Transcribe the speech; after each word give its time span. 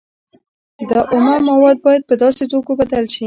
دا 0.89 0.99
اومه 1.13 1.35
مواد 1.47 1.77
باید 1.85 2.01
په 2.09 2.15
داسې 2.21 2.41
توکو 2.51 2.71
بدل 2.79 3.03
شي 3.11 3.19